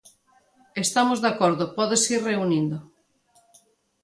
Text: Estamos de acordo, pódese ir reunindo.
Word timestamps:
Estamos 0.85 1.17
de 1.23 1.29
acordo, 1.33 1.65
pódese 1.77 2.09
ir 2.17 2.21
reunindo. 2.29 2.77